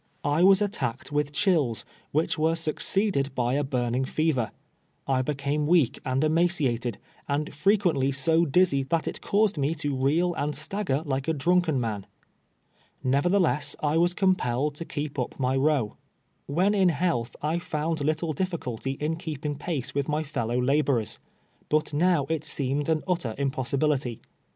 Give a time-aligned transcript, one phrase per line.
[0.25, 4.49] I was attacked with chills, which were succeeded by a burning fever.
[5.07, 6.97] I became weak and emaciated,
[7.29, 11.33] and frequently so diz zy that it caused rae to reel and stagger like a
[11.35, 12.07] drunk en man.
[13.03, 15.97] Nevertheless, I was compelled to keep up my row.
[16.49, 21.19] AYhen in health I found little difficulty in keeping pace with my fellow laborers,
[21.69, 24.19] but now it seemed to be an utter impossibility.